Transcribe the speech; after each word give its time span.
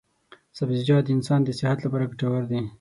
سبزیجات 0.57 1.03
د 1.05 1.09
انسان 1.15 1.39
صحت 1.59 1.77
لپاره 1.81 2.09
ګټور 2.11 2.43
دي. 2.51 2.59